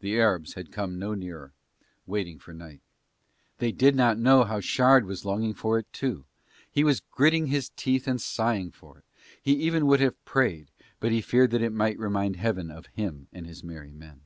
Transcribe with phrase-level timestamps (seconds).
[0.00, 1.52] The Arabs had come no nearer,
[2.06, 2.80] waiting for night.
[3.58, 6.24] They did not know how Shard was longing for it too,
[6.68, 9.04] he was gritting his teeth and sighing for it,
[9.40, 12.86] he even would have prayed, but that he feared that it might remind Heaven of
[12.86, 14.22] him and his merry men.